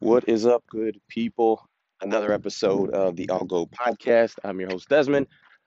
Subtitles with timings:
[0.00, 1.68] What is up, good people?
[2.00, 4.38] Another episode of the All Go podcast.
[4.42, 5.26] I'm your host, Desmond.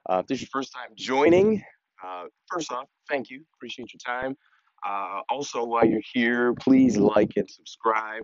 [0.09, 1.61] Uh, if this is your first time joining,
[2.03, 3.43] uh, first off, thank you.
[3.55, 4.35] Appreciate your time.
[4.83, 8.23] Uh, also, while you're here, please like and subscribe.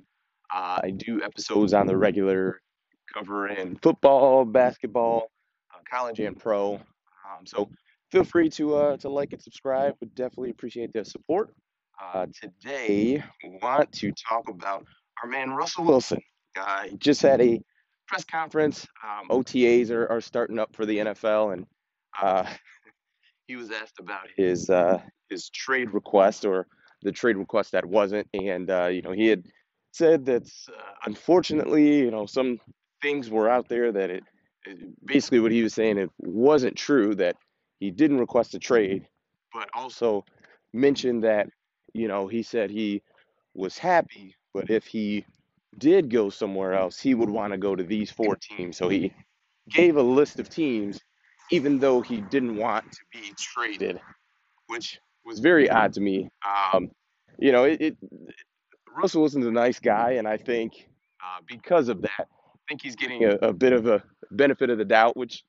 [0.52, 2.60] Uh, I do episodes on the regular
[3.14, 5.30] covering football, basketball,
[5.72, 6.74] uh, college, and pro.
[6.74, 7.70] Um, so
[8.12, 9.94] feel free to uh, to like and subscribe.
[10.00, 11.54] Would definitely appreciate the support.
[12.42, 13.24] Today,
[13.62, 14.86] want to talk about
[15.24, 16.22] our man Russell Wilson.
[16.60, 17.62] Uh, he just had a
[18.08, 18.88] press conference.
[19.04, 21.66] Um, OTAs are, are starting up for the NFL, and
[22.22, 22.46] uh,
[23.48, 26.68] he was asked about his uh, his trade request or
[27.04, 29.46] the trade request that wasn't, and uh, you know he had
[29.92, 32.60] said that uh, unfortunately, you know, some
[33.02, 34.24] things were out there that it,
[34.66, 37.36] it basically what he was saying it wasn't true that
[37.80, 39.08] he didn't request a trade,
[39.54, 40.26] but also
[40.74, 41.48] mentioned that
[41.94, 43.02] you know he said he
[43.54, 45.26] was happy, but if he
[45.78, 48.76] did go somewhere else, he would want to go to these four teams.
[48.76, 49.14] So he
[49.70, 51.00] gave a list of teams,
[51.50, 54.02] even though he didn't want to be traded,
[54.68, 56.30] which was very odd to me.
[56.74, 56.92] Um,
[57.38, 57.98] you know, it, it
[58.98, 60.90] Russell Wilson's a nice guy, and I think
[61.24, 64.78] uh, because of that, I think he's getting a, a bit of a benefit of
[64.78, 65.46] the doubt, which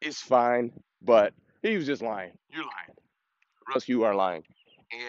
[0.00, 0.72] is fine.
[1.02, 2.32] But he was just lying.
[2.48, 2.96] You're lying,
[3.68, 3.86] Russ.
[3.86, 4.44] You are lying,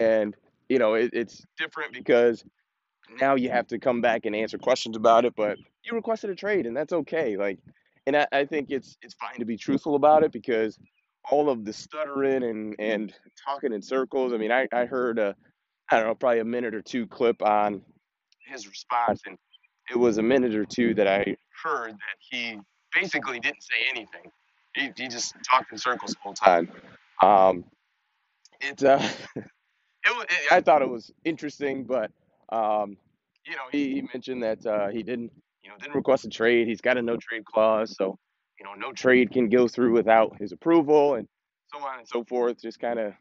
[0.00, 0.36] and
[0.68, 2.44] you know it, it's different because
[3.20, 5.34] now you have to come back and answer questions about it.
[5.36, 7.36] But you requested a trade, and that's okay.
[7.36, 7.58] Like,
[8.06, 10.78] and I, I think it's it's fine to be truthful about it because
[11.30, 13.12] all of the stuttering and and
[13.44, 14.32] talking in circles.
[14.32, 15.36] I mean, I I heard a
[15.90, 17.82] I don't know probably a minute or two clip on
[18.46, 19.38] his response, and
[19.90, 22.58] it was a minute or two that I heard that he
[22.94, 24.30] basically didn't say anything.
[24.74, 26.70] He, he just talked in circles the whole time.
[27.22, 27.64] Um,
[28.60, 29.00] it, uh,
[29.36, 29.44] it,
[30.06, 32.10] wa- I thought it was interesting, but
[32.52, 32.96] um,
[33.46, 35.32] you know, he, he mentioned that uh, he didn't,
[35.64, 36.68] you know, didn't request a trade.
[36.68, 38.18] He's got a no trade clause, so
[38.60, 41.26] you know, no trade can go through without his approval, and
[41.72, 42.60] so on and so forth.
[42.60, 43.14] Just kind of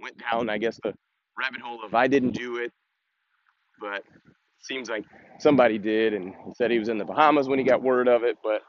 [0.00, 0.92] went down, I guess, the
[1.38, 2.70] rabbit hole of I didn't do it,
[3.80, 5.04] but it seems like
[5.38, 8.22] somebody did, and he said he was in the Bahamas when he got word of
[8.24, 8.36] it.
[8.44, 8.62] But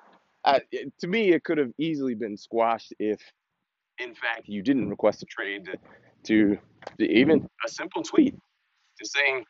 [0.45, 3.21] I, it, to me, it could have easily been squashed if,
[3.99, 5.77] in fact, you didn't request a trade to,
[6.23, 6.57] to,
[6.97, 8.35] to even a simple tweet
[8.99, 9.45] just saying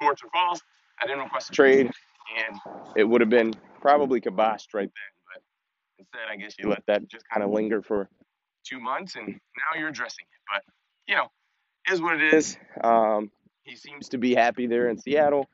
[0.00, 0.60] reports are false.
[1.02, 1.90] I didn't request a trade,
[2.36, 2.60] and
[2.96, 5.12] it would have been probably kiboshed right then.
[5.32, 5.42] But
[5.98, 8.08] instead, I guess you let that just kind of linger for
[8.64, 10.40] two months, and now you're addressing it.
[10.52, 10.62] But
[11.06, 11.28] you know,
[11.88, 12.56] it is what it is.
[12.82, 13.30] Um,
[13.62, 15.48] he seems to be happy there in Seattle,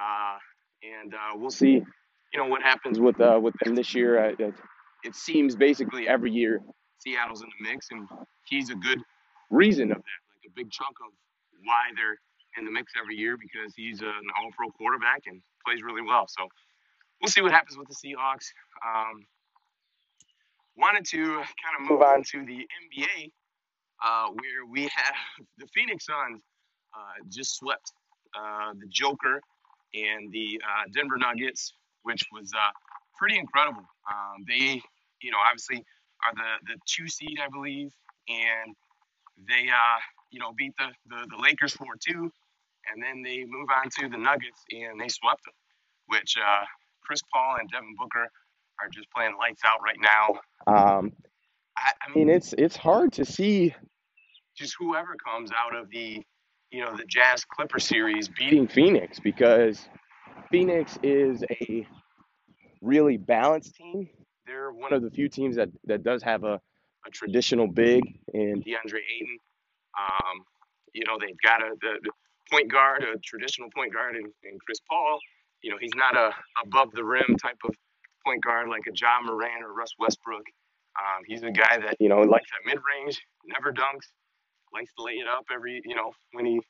[0.00, 0.38] uh,
[0.82, 1.82] and uh, we'll see.
[2.32, 4.24] You know what happens with uh, with them this year.
[4.24, 4.54] I, it,
[5.02, 6.60] it seems basically every year
[6.98, 8.08] Seattle's in the mix, and
[8.46, 9.00] he's a good
[9.50, 11.12] reason of that, like a big chunk of
[11.64, 12.18] why they're
[12.58, 16.26] in the mix every year because he's an all-pro quarterback and plays really well.
[16.28, 16.48] So
[17.20, 18.52] we'll see what happens with the Seahawks.
[18.86, 19.26] Um,
[20.76, 23.30] wanted to kind of move on to the NBA,
[24.04, 25.14] uh, where we have
[25.58, 26.40] the Phoenix Suns
[26.94, 27.92] uh, just swept
[28.38, 29.40] uh, the Joker
[29.94, 32.70] and the uh, Denver Nuggets, which was uh,
[33.16, 33.84] pretty incredible.
[34.10, 34.80] Um, they,
[35.22, 35.84] you know, obviously
[36.24, 37.92] are the the two seed, I believe,
[38.28, 38.74] and
[39.48, 39.98] they, uh,
[40.30, 42.30] you know, beat the, the, the Lakers 4 2.
[42.92, 45.54] And then they move on to the Nuggets and they swept them,
[46.06, 46.64] which uh,
[47.02, 48.28] Chris Paul and Devin Booker
[48.80, 50.40] are just playing lights out right now.
[50.66, 51.12] Um,
[51.76, 53.74] I, I mean, it's it's hard to see
[54.56, 56.22] just whoever comes out of the,
[56.70, 59.88] you know, the Jazz Clipper series beating Phoenix because
[60.50, 61.86] Phoenix is a
[62.80, 64.08] really balanced team.
[64.46, 66.60] They're one of the few teams that, that does have a,
[67.06, 68.02] a traditional big
[68.34, 69.38] in DeAndre Ayton.
[69.98, 70.44] Um,
[70.92, 72.10] you know, they've got a the
[72.50, 75.18] point guard, a traditional point guard in, in Chris Paul.
[75.62, 76.30] You know, he's not a
[76.64, 77.74] above the rim type of
[78.24, 80.44] point guard like a Ja Morant or Russ Westbrook.
[80.98, 84.08] Um, he's a guy that you know likes that mid range, never dunks,
[84.72, 86.60] likes to lay it up every you know when he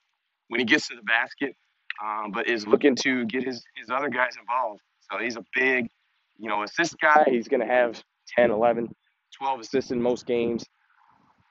[0.49, 1.55] when he gets to the basket,
[2.05, 4.81] um, but is looking to get his his other guys involved.
[5.11, 5.89] So he's a big
[6.39, 7.25] you know assist guy.
[7.29, 8.03] He's going to have
[8.37, 8.89] 10, 11,
[9.39, 10.65] 12 assists in most games.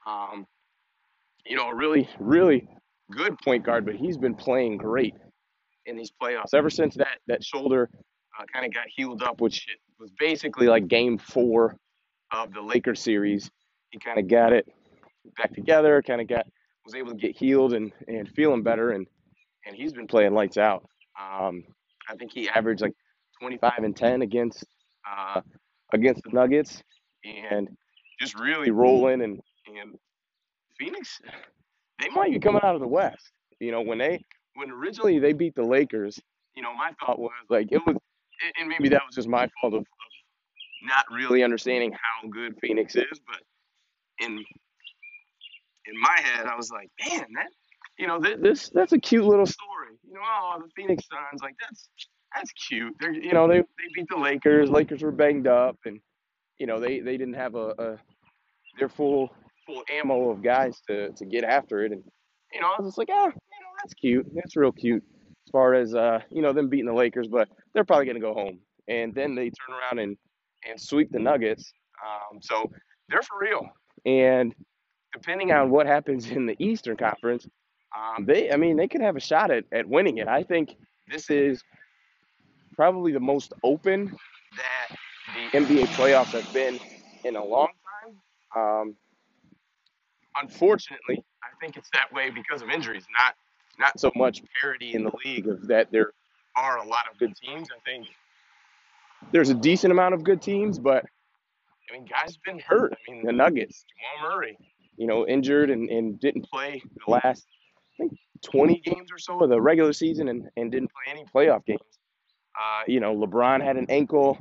[0.08, 0.46] Um,
[1.46, 2.68] you know, really, really
[3.12, 5.16] good point guard, but he's been playing great
[5.86, 7.90] in these playoffs ever since that that shoulder
[8.40, 9.66] uh, kind of got healed up, which
[10.00, 11.76] was basically like Game Four
[12.32, 13.50] of the Lakers series.
[13.92, 14.68] He kind of got it
[15.38, 16.46] back together, kind of got
[16.86, 19.08] was able to get healed and and feeling better, and
[19.66, 20.88] and he's been playing lights out.
[21.20, 21.64] Um,
[22.10, 22.94] I think he averaged like
[23.40, 24.66] 25 and 10 against
[25.10, 25.42] uh,
[25.94, 26.82] against the Nuggets,
[27.24, 27.68] and
[28.20, 29.96] just really rolling and and
[30.78, 31.20] Phoenix,
[32.00, 33.31] they might be coming out of the West.
[33.60, 34.24] You know, when they
[34.56, 36.19] when originally they beat the Lakers,
[36.56, 37.98] you know, my thought was like it was,
[38.60, 39.86] and maybe that was just my fault of, of
[40.84, 43.22] not really understanding how good Phoenix is.
[43.28, 43.40] But
[44.25, 44.38] in
[45.88, 47.50] in my head, I was like, man, that
[47.98, 49.95] you know, th- this that's a cute little story.
[50.07, 51.90] You know, oh, the Phoenix Suns, like that's
[52.36, 52.95] that's cute.
[53.00, 54.69] They're you know they they beat the Lakers.
[54.69, 56.00] Lakers were banged up, and
[56.60, 57.98] you know they they didn't have a, a
[58.80, 59.31] their full
[59.69, 61.92] full ammo of guys to to get after it.
[61.92, 62.04] And
[62.54, 64.27] you know, I was just like, ah, you know, that's cute.
[64.33, 65.04] That's real cute.
[65.48, 68.33] As far as uh, you know, them beating the Lakers, but they're probably gonna go
[68.33, 68.60] home.
[68.88, 70.18] And then they turn around and
[70.68, 71.71] and sweep the Nuggets.
[72.04, 72.71] Um, so
[73.10, 73.68] they're for real.
[74.06, 74.54] And
[75.13, 77.48] depending on what happens in the Eastern Conference,
[77.98, 80.27] um, they, I mean, they could have a shot at, at winning it.
[80.27, 80.75] I think
[81.07, 81.63] this is
[82.75, 84.16] probably the most open
[84.56, 84.98] that
[85.51, 86.80] the NBA playoffs have been
[87.25, 87.69] in a long
[88.54, 88.62] time.
[88.63, 88.95] Um,
[90.36, 93.36] unfortunately, I think it's that way because of injuries, not
[93.80, 96.12] not so much parity in the league of that there
[96.56, 97.70] are a lot of good teams.
[97.72, 98.08] I think
[99.31, 101.06] there's a decent amount of good teams, but
[101.90, 102.94] I mean, guys have been hurt.
[102.94, 103.86] I mean, the Nuggets,
[104.20, 104.58] Jamal Murray,
[104.98, 107.48] you know, injured and, and didn't play the last,
[108.00, 111.26] I think, 20 games or so of the regular season and, and didn't play any
[111.34, 111.80] playoff games.
[112.60, 114.38] Uh, you know, LeBron had an ankle.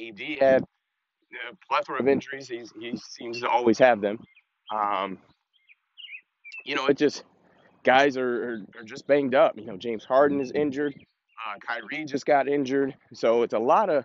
[0.00, 2.48] AD had a plethora of injuries.
[2.48, 4.18] He's, he seems to always have them.
[4.74, 5.18] Um,
[6.64, 7.24] you know, it just,
[7.84, 9.56] guys are, are, are just banged up.
[9.56, 10.94] You know, James Harden is injured.
[10.96, 12.94] Uh, Kyrie just got injured.
[13.12, 14.04] So it's a lot of,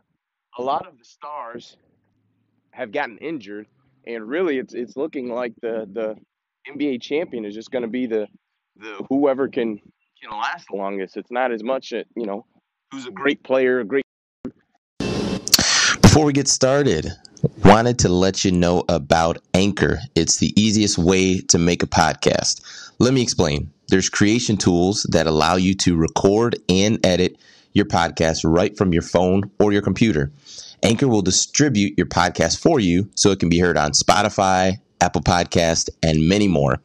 [0.58, 1.78] a lot of the stars
[2.72, 3.68] have gotten injured,
[4.08, 6.16] and really, it's it's looking like the the
[6.72, 8.28] NBA champion is just going to be the
[8.78, 9.80] the whoever can
[10.22, 11.18] can last the longest.
[11.18, 12.46] It's not as much, uh, you know,
[12.92, 14.04] who's a great player, a great.
[16.02, 17.08] Before we get started,
[17.64, 20.00] wanted to let you know about Anchor.
[20.16, 22.62] It's the easiest way to make a podcast.
[23.00, 23.72] Let me explain.
[23.88, 27.38] There's creation tools that allow you to record and edit
[27.74, 30.32] your podcast right from your phone or your computer.
[30.84, 35.22] Anchor will distribute your podcast for you so it can be heard on Spotify, Apple
[35.22, 36.80] Podcast, and many more.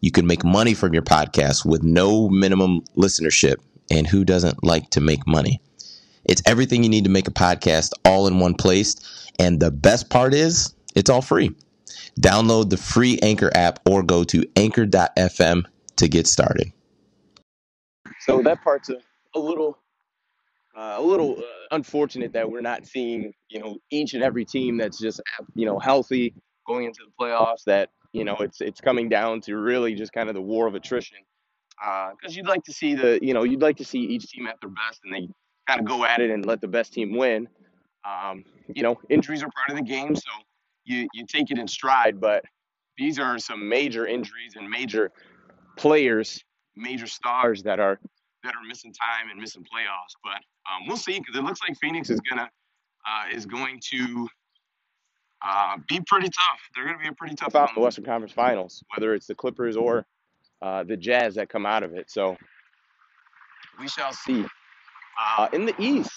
[0.00, 3.56] You can make money from your podcast with no minimum listenership.
[3.90, 5.60] And who doesn't like to make money?
[6.24, 8.96] It's everything you need to make a podcast all in one place.
[9.42, 11.50] And the best part is, it's all free.
[12.20, 15.64] Download the free Anchor app or go to anchor.fm
[15.96, 16.72] to get started.
[18.20, 18.98] So that part's a,
[19.34, 19.78] a little
[20.76, 21.42] uh, a little uh,
[21.72, 25.20] unfortunate that we're not seeing you know each and every team that's just
[25.56, 26.34] you know healthy
[26.64, 27.64] going into the playoffs.
[27.66, 30.76] That you know it's it's coming down to really just kind of the war of
[30.76, 31.18] attrition.
[31.76, 34.46] Because uh, you'd like to see the you know you'd like to see each team
[34.46, 35.28] at their best and they
[35.66, 37.48] kind of go at it and let the best team win.
[38.04, 38.44] Um,
[38.74, 40.30] you know injuries are part of the game, so
[40.84, 42.20] you you take it in stride.
[42.20, 42.44] But
[42.98, 45.10] these are some major injuries and major
[45.76, 46.42] players,
[46.76, 47.98] major stars that are
[48.44, 50.14] that are missing time and missing playoffs.
[50.22, 52.50] But um, we'll see because it looks like Phoenix is gonna
[53.06, 54.28] uh, is going to
[55.44, 56.60] uh, be pretty tough.
[56.74, 59.26] They're going to be a pretty tough out in the Western Conference Finals, whether it's
[59.26, 60.06] the Clippers or
[60.60, 62.10] uh, the Jazz that come out of it.
[62.10, 62.36] So
[63.80, 64.44] we shall see.
[65.36, 66.12] Uh, in the East,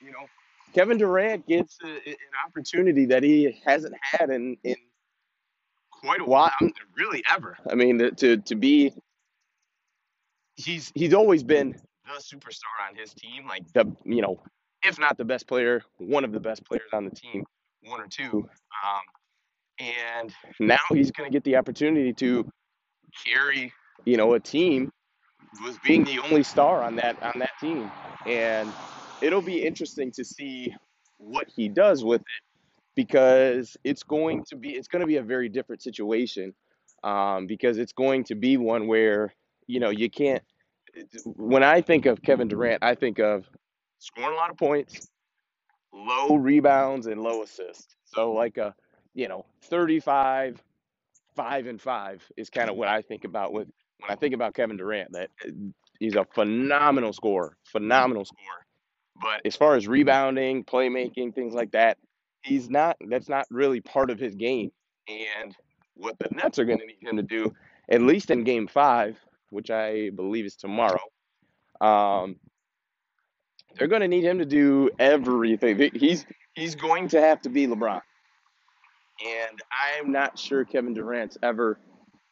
[0.00, 0.26] you know,
[0.74, 2.16] Kevin Durant gets a, an
[2.46, 4.74] opportunity that he hasn't had in in
[5.90, 6.50] quite a while,
[6.96, 7.56] really ever.
[7.70, 8.92] I mean, to to be
[10.56, 14.42] he's he's always been the superstar on his team, like the you know,
[14.84, 17.44] if not the best player, one of the best players on the team,
[17.84, 18.48] one or two.
[18.84, 19.00] Um,
[19.78, 22.48] and now he's going to get the opportunity to
[23.24, 23.72] carry,
[24.04, 24.92] you know, a team
[25.64, 27.90] with being the only star on that on that team,
[28.26, 28.70] and
[29.24, 30.74] it'll be interesting to see
[31.18, 32.26] what he does with it
[32.94, 36.54] because it's going to be it's going to be a very different situation
[37.02, 39.32] um, because it's going to be one where
[39.66, 40.42] you know, you can't.
[41.24, 43.48] When I think of Kevin Durant, I think of
[43.98, 45.08] scoring a lot of points,
[45.92, 47.96] low rebounds, and low assists.
[48.04, 48.74] So like a,
[49.14, 50.62] you know, 35,
[51.34, 53.68] five and five is kind of what I think about with
[54.00, 55.12] when I think about Kevin Durant.
[55.12, 55.30] That
[55.98, 58.66] he's a phenomenal scorer, phenomenal scorer.
[59.20, 61.98] But as far as rebounding, playmaking, things like that,
[62.42, 62.96] he's not.
[63.08, 64.70] That's not really part of his game.
[65.08, 65.54] And
[65.94, 67.54] what the Nets are going to need him to do,
[67.88, 69.18] at least in Game Five,
[69.50, 70.98] which I believe is tomorrow,
[71.80, 72.36] um,
[73.76, 75.90] they're going to need him to do everything.
[75.94, 78.00] He's he's going to have to be LeBron,
[79.24, 79.62] and
[79.98, 81.78] I'm not sure Kevin Durant's ever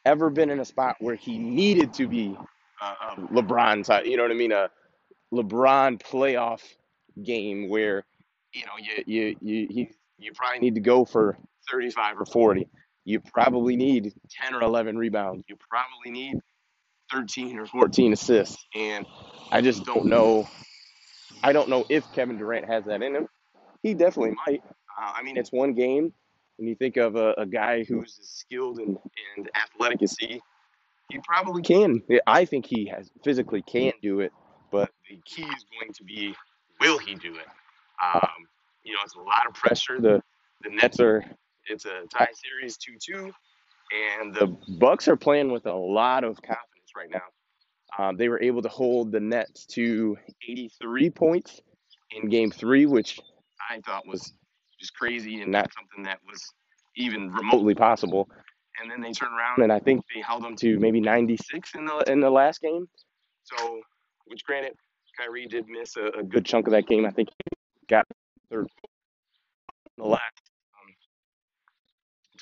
[0.04, 2.36] ever been in a spot where he needed to be
[2.80, 4.04] uh, LeBron type.
[4.06, 4.52] You know what I mean?
[4.52, 4.68] A
[5.32, 6.62] LeBron playoff
[7.22, 8.04] game where
[8.52, 9.86] you know you you you
[10.18, 11.36] you, probably need to go for
[11.70, 12.68] 35 or 40.
[13.04, 15.44] You probably need 10 or 11 rebounds.
[15.48, 16.38] You probably need
[17.10, 18.64] 13 or 14 assists.
[18.74, 19.04] And
[19.50, 20.46] I just don't know
[21.42, 23.26] I don't know if Kevin Durant has that in him.
[23.82, 24.62] He definitely might.
[24.98, 26.12] Uh, I mean, it's one game.
[26.56, 28.96] When you think of a, a guy who's as skilled and,
[29.36, 30.40] and athletic as he,
[31.10, 32.02] he probably can.
[32.26, 34.32] I think he has physically can do it,
[35.12, 36.34] the key is going to be
[36.80, 37.46] will he do it?
[38.02, 38.28] Um,
[38.82, 40.00] you know, it's a lot of pressure.
[40.00, 40.22] The
[40.62, 41.24] the Nets are
[41.66, 43.32] it's a tie series two two,
[43.92, 47.20] and the Bucks are playing with a lot of confidence right now.
[47.98, 50.16] Um, they were able to hold the Nets to
[50.48, 51.60] 83 points
[52.10, 53.20] in Game Three, which
[53.70, 54.32] I thought was
[54.80, 56.42] just crazy and not something that was
[56.96, 58.28] even remotely possible.
[58.80, 61.84] And then they turned around and I think they held them to maybe 96 in
[61.84, 62.88] the in the last game.
[63.44, 63.80] So,
[64.26, 64.72] which granted,
[65.18, 67.06] Kyrie did miss a, a good chunk of that game.
[67.06, 68.06] I think he got
[68.50, 68.66] third
[69.98, 70.22] in the last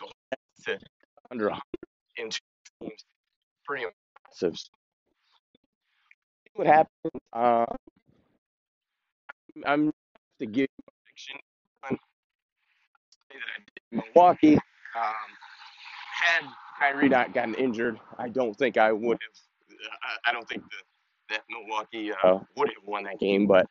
[0.00, 0.06] um,
[0.66, 0.78] to
[1.30, 1.62] under 100
[2.16, 2.38] in two
[2.82, 3.04] games.
[3.64, 4.58] Pretty impressive.
[6.54, 7.22] What happened?
[7.32, 7.66] Uh,
[9.64, 9.92] I'm
[10.38, 10.68] to give
[11.04, 11.36] prediction.
[13.92, 14.54] Milwaukee.
[14.54, 14.60] Um,
[16.20, 16.44] had
[16.78, 19.78] Kyrie not gotten injured, I don't think I would have.
[20.02, 20.76] I, I don't think the,
[21.30, 23.66] that Milwaukee uh, would have won that game, but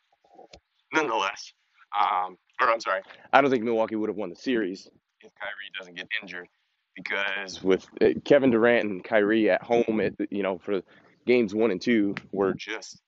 [0.94, 1.54] nonetheless,
[2.00, 3.02] um, or I'm sorry,
[3.32, 4.90] I don't think Milwaukee would have won the series
[5.22, 6.48] if Kyrie doesn't get injured
[6.96, 10.82] because with uh, Kevin Durant and Kyrie at home, at you know for
[11.26, 13.02] games one and two were just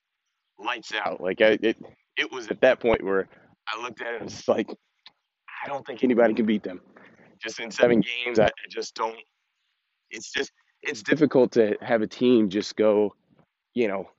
[0.59, 1.21] lights out.
[1.21, 1.77] Like I, it,
[2.17, 3.27] it was at that point where
[3.67, 4.69] I looked at it and it's like
[5.63, 6.81] I don't think anybody can beat them.
[7.41, 9.17] Just in seven games, I, I just don't.
[10.11, 13.15] It's just it's difficult to have a team just go,
[13.73, 14.09] you know,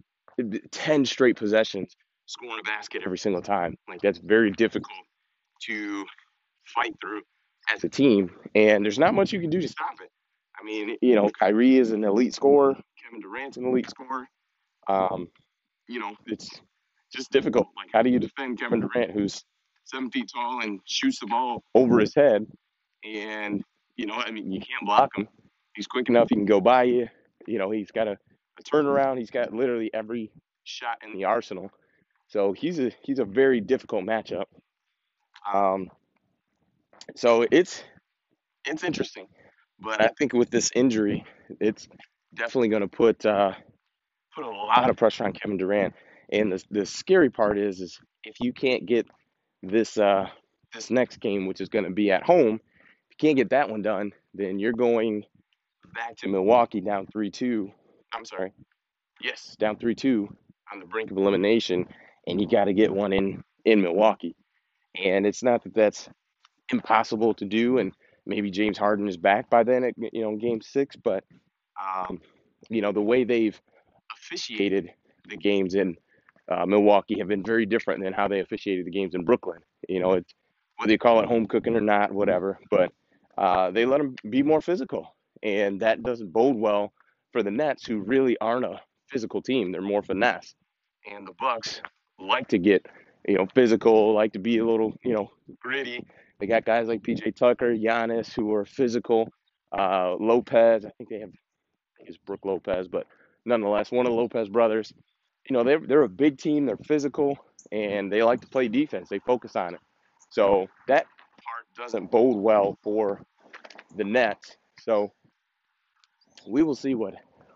[0.71, 1.97] ten straight possessions,
[2.27, 3.77] scoring a basket every single time.
[3.89, 4.99] Like that's very difficult
[5.67, 6.05] to
[6.75, 7.23] fight through
[7.73, 10.11] as a team, and there's not much you can do to stop it.
[10.61, 12.75] I mean, you know, Kyrie is an elite scorer.
[13.03, 14.29] Kevin Durant's an elite scorer.
[14.89, 15.29] Um,
[15.89, 16.61] you know, it's
[17.15, 17.69] just difficult.
[17.77, 19.45] Like, how do you defend Kevin Durant, who's
[19.85, 22.47] seven feet tall and shoots the ball over his head?
[23.05, 23.63] And,
[23.97, 25.29] you know, I mean, you can't block him.
[25.75, 27.09] He's quick enough, he can go by you.
[27.47, 28.17] You know, he's got a,
[28.59, 29.19] a turnaround.
[29.19, 30.31] He's got literally every
[30.65, 31.71] shot in the arsenal.
[32.29, 34.45] So he's a he's a very difficult matchup.
[35.53, 35.91] Um,
[37.17, 37.83] so it's
[38.65, 39.27] it's interesting,
[39.79, 41.25] but I think with this injury,
[41.61, 41.89] it's
[42.35, 43.53] definitely going to put uh,
[44.35, 45.95] put a lot of pressure on Kevin Durant.
[46.31, 49.07] And the the scary part is is if you can't get
[49.63, 50.29] this uh,
[50.73, 53.69] this next game, which is going to be at home, if you can't get that
[53.69, 55.25] one done, then you're going
[55.95, 57.73] back to Milwaukee down three two.
[58.15, 58.53] I'm sorry,
[59.21, 60.35] yes, down three two
[60.73, 61.87] on the brink of elimination,
[62.27, 64.37] and you got to get one in in Milwaukee.
[65.03, 66.09] And it's not that that's
[66.71, 67.93] impossible to do, and
[68.27, 71.25] maybe James Harden is back by then at you know game six, but
[71.83, 72.21] um,
[72.69, 73.61] you know the way they've
[74.17, 74.91] officiated
[75.29, 75.97] the games in
[76.51, 79.61] uh, Milwaukee have been very different than how they officiated the games in Brooklyn.
[79.89, 80.35] You know, it's
[80.77, 82.93] whether you call it home cooking or not, whatever, but
[83.39, 86.93] uh, they let them be more physical, and that doesn't bode well
[87.33, 89.73] for the Nets, who really aren't a physical team.
[89.73, 90.55] They're more finesse,
[91.11, 91.81] and the Bucks
[92.19, 92.87] like to get
[93.27, 96.05] you know physical, like to be a little you know gritty.
[96.39, 99.29] They got guys like PJ Tucker, Giannis, who are physical.
[99.77, 103.07] Uh, Lopez, I think they have, I think it's Brook Lopez, but
[103.45, 104.93] nonetheless, one of the Lopez brothers.
[105.49, 106.67] You know, they're they're a big team.
[106.67, 107.37] They're physical,
[107.73, 109.09] and they like to play defense.
[109.09, 109.81] They focus on it.
[110.31, 113.23] So that part doesn't bode well for
[113.97, 114.57] the Nets.
[114.81, 115.13] So
[116.47, 117.15] we will see what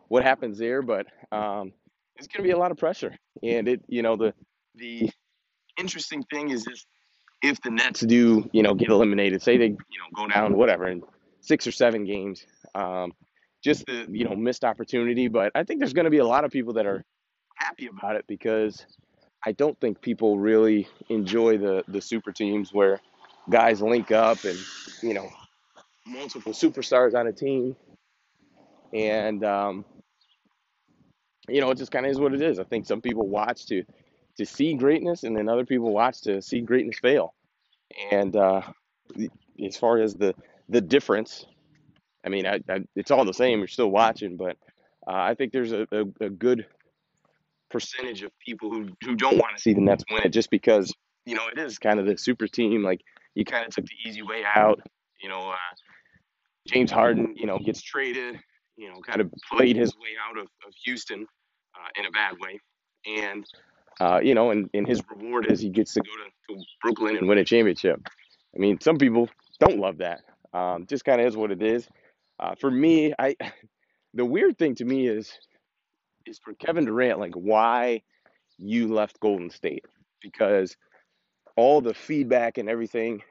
[0.08, 1.72] what happens there, but um,
[2.16, 3.16] it's going to be a lot of pressure.
[3.42, 4.34] And it, you know, the
[4.74, 5.10] the
[5.78, 6.66] interesting thing is
[7.42, 10.88] if the Nets do, you know, get eliminated, say they, you know, go down whatever
[10.88, 11.02] in
[11.40, 13.12] six or seven games, um,
[13.62, 15.28] just the you know missed opportunity.
[15.28, 17.04] But I think there's going to be a lot of people that are
[17.56, 18.84] happy about it because
[19.44, 23.00] I don't think people really enjoy the the super teams where
[23.48, 24.58] guys link up and
[25.02, 25.28] you know
[26.06, 27.76] multiple superstars on a team
[28.96, 29.84] and um,
[31.48, 32.58] you know it just kind of is what it is.
[32.58, 33.84] I think some people watch to
[34.38, 37.34] to see greatness, and then other people watch to see greatness fail.
[38.10, 38.62] And uh,
[39.64, 40.34] as far as the
[40.68, 41.46] the difference,
[42.24, 43.58] I mean, I, I, it's all the same.
[43.58, 44.56] You're still watching, but
[45.06, 46.66] uh, I think there's a, a, a good
[47.70, 50.92] percentage of people who, who don't want to see the Nets win it just because,
[51.24, 52.82] you know, it is kind of the super team.
[52.82, 53.00] Like,
[53.34, 54.80] you kind of took the easy way out.
[55.22, 55.74] You know, uh,
[56.66, 58.40] James Harden, you know, gets traded,
[58.76, 61.26] you know, kind of played his way out of, of Houston
[61.75, 62.61] uh, in a bad way.
[63.06, 63.47] And,
[64.00, 67.16] uh, you know, and, and his reward is he gets to go to, to Brooklyn
[67.16, 68.00] and win a championship.
[68.54, 69.28] I mean, some people
[69.61, 70.23] don't love that.
[70.52, 71.88] Um, just kind of is what it is.
[72.38, 73.37] Uh, for me, I
[74.14, 75.33] the weird thing to me is
[76.26, 78.02] is for Kevin Durant, like why
[78.59, 79.85] you left Golden State
[80.23, 80.76] because
[81.56, 83.23] all the feedback and everything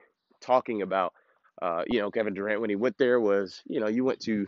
[0.42, 1.14] talking about,
[1.62, 4.48] uh, you know, Kevin Durant when he went there was, you know, you went to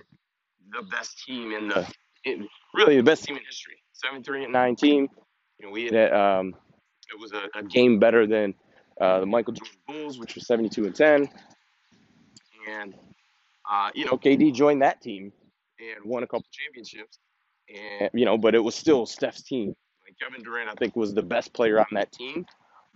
[0.71, 1.87] the best team in the,
[2.23, 5.07] in, really the best team in history, seven three and nine team.
[5.59, 6.55] You know, we had um,
[7.11, 8.53] it was a, a game better than
[8.99, 11.29] uh, the Michael Jordan Bulls, which was seventy two and ten,
[12.69, 12.93] and
[13.69, 15.31] uh, you know, KD joined that team
[15.79, 17.19] and won a couple championships,
[17.69, 19.75] and you know, but it was still Steph's team.
[20.05, 22.45] Like Kevin Durant, I think, was the best player on that team,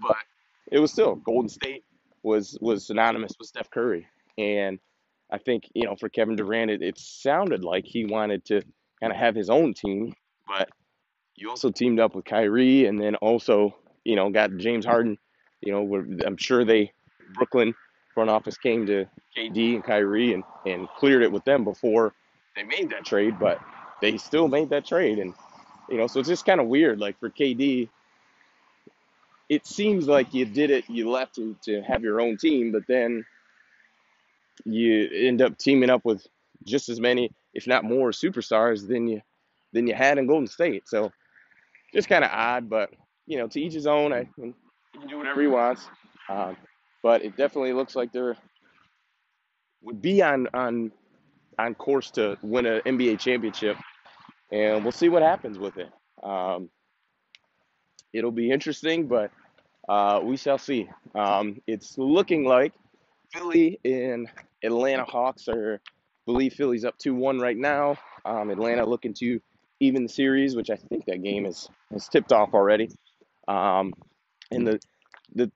[0.01, 0.17] but
[0.71, 1.83] it was still Golden State
[2.23, 4.79] was was synonymous with Steph Curry, and
[5.31, 8.61] I think you know for Kevin Durant, it, it sounded like he wanted to
[8.99, 10.13] kind of have his own team,
[10.47, 10.69] but
[11.35, 15.17] you also teamed up with Kyrie, and then also you know got James Harden.
[15.61, 16.91] You know, I'm sure they
[17.33, 17.73] Brooklyn
[18.13, 19.05] front office came to
[19.37, 22.13] KD and Kyrie and and cleared it with them before
[22.55, 23.59] they made that trade, but
[24.01, 25.33] they still made that trade, and
[25.89, 26.99] you know, so it's just kind of weird.
[26.99, 27.89] Like for KD,
[29.49, 32.83] it seems like you did it, you left to, to have your own team, but
[32.87, 33.25] then
[34.65, 36.25] you end up teaming up with
[36.65, 39.21] just as many, if not more, superstars than you
[39.73, 40.87] than you had in Golden State.
[40.87, 41.11] So
[41.93, 42.91] just kind of odd, but
[43.25, 44.13] you know, to each his own.
[44.13, 44.53] I can
[45.07, 45.87] do whatever he wants.
[46.29, 46.57] Um,
[47.03, 48.37] but it definitely looks like they're
[49.81, 50.91] would be on on
[51.57, 53.77] on course to win an NBA championship,
[54.51, 55.89] and we'll see what happens with it.
[56.23, 56.69] Um,
[58.13, 59.31] it'll be interesting, but
[59.89, 60.89] uh, we shall see.
[61.15, 62.73] Um, it's looking like
[63.33, 64.29] Philly and
[64.63, 65.89] Atlanta Hawks are, I
[66.25, 67.97] believe Philly's up 2 1 right now.
[68.25, 69.41] Um, Atlanta looking to
[69.79, 72.89] even the series, which I think that game is, is tipped off already.
[73.47, 73.93] Um,
[74.51, 74.79] and the,
[75.33, 75.51] the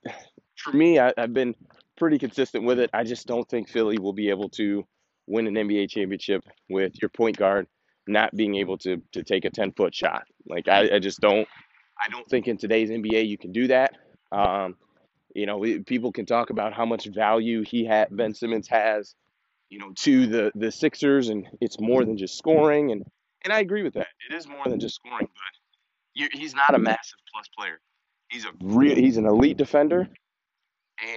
[0.57, 1.53] for me, I, I've been
[1.97, 2.89] pretty consistent with it.
[2.93, 4.85] I just don't think Philly will be able to
[5.27, 7.67] win an NBA championship with your point guard
[8.07, 10.23] not being able to to take a 10 foot shot.
[10.47, 11.47] Like I, I just don't
[11.99, 13.93] I don't think in today's NBA you can do that.
[14.31, 14.75] Um,
[15.35, 19.15] you know, people can talk about how much value he had Ben Simmons has,
[19.69, 22.91] you know, to the the Sixers, and it's more than just scoring.
[22.91, 23.03] And
[23.43, 24.07] and I agree with that.
[24.29, 27.81] It is more than just scoring, but he's not a massive plus player.
[28.29, 30.07] He's a real he's an elite defender,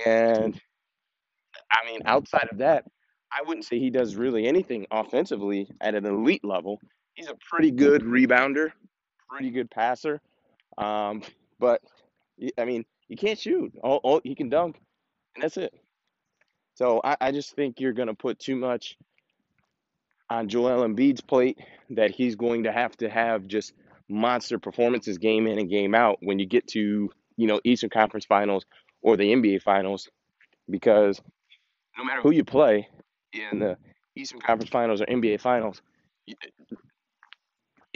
[0.05, 0.61] and
[1.73, 2.85] I mean outside of that,
[3.33, 6.81] I wouldn't say he does really anything offensively at an elite level.
[7.15, 8.73] He's a pretty good rebounder,
[9.31, 10.21] pretty good passer.
[10.77, 11.23] Um,
[11.61, 11.81] but
[12.59, 13.73] I mean, you can't shoot.
[13.83, 14.81] All, all he can dunk,
[15.35, 15.73] and that's it.
[16.75, 18.97] So I, I just think you're going to put too much
[20.31, 21.59] on Joel Embiid's plate
[21.91, 23.73] that he's going to have to have just
[24.09, 28.27] monster performances game in and game out when you get to you know Eastern Conference
[28.27, 28.65] Finals
[29.03, 30.09] or the NBA Finals,
[30.69, 31.21] because
[31.97, 32.89] no matter who you play
[33.33, 33.77] in the
[34.17, 35.81] Eastern Conference Finals or NBA Finals,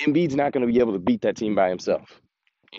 [0.01, 2.21] Embiid's not going to be able to beat that team by himself,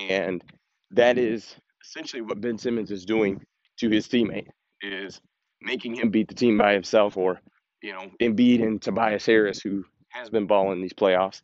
[0.10, 0.44] and
[0.92, 3.42] that is essentially what Ben Simmons is doing
[3.78, 4.48] to his teammate
[4.82, 5.22] is
[5.62, 7.42] making him beat the team by himself, or
[7.82, 11.42] you know, Embiid and Tobias Harris, who has been balling these playoffs.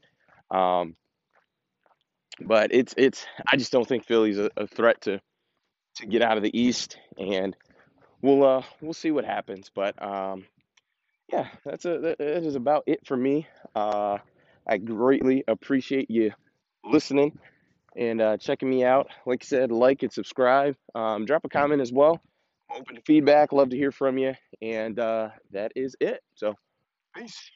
[0.52, 0.96] Um,
[2.42, 5.22] but it's it's I just don't think Philly's a, a, threat to
[5.96, 7.56] to get out of the East, and
[8.22, 9.70] we'll uh we'll see what happens.
[9.74, 10.46] But um,
[11.32, 13.48] yeah, that's a that is about it for me.
[13.76, 14.18] Uh,
[14.68, 16.32] I greatly appreciate you
[16.84, 17.38] listening
[17.96, 19.10] and uh, checking me out.
[19.26, 20.76] Like I said, like and subscribe.
[20.96, 22.22] Um, drop a comment as well.
[22.76, 23.52] Open to feedback.
[23.52, 24.34] Love to hear from you.
[24.62, 26.22] And uh, that is it.
[26.36, 26.56] So,
[27.16, 27.52] peace.